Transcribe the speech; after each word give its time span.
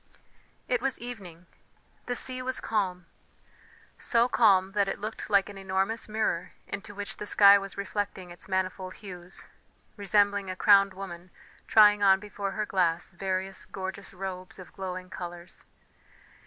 It 0.67 0.81
was 0.81 0.97
evening; 0.97 1.45
the 2.07 2.15
sea 2.15 2.41
was 2.41 2.59
calm 2.59 3.05
so 3.99 4.27
calm 4.27 4.71
that 4.71 4.87
it 4.87 4.97
looked 4.99 5.29
like 5.29 5.47
an 5.47 5.59
enormous 5.59 6.09
mirror 6.09 6.53
into 6.67 6.95
which 6.95 7.17
the 7.17 7.27
sky 7.27 7.59
was 7.59 7.77
reflecting 7.77 8.31
its 8.31 8.47
manifold 8.49 8.95
hues, 8.95 9.45
resembling 9.97 10.49
a 10.49 10.55
crowned 10.55 10.95
woman 10.95 11.29
trying 11.67 12.01
on 12.01 12.19
before 12.19 12.53
her 12.53 12.65
glass 12.65 13.11
various 13.11 13.63
gorgeous 13.67 14.11
robes 14.11 14.57
of 14.57 14.73
glowing 14.73 15.11
colours. 15.11 15.65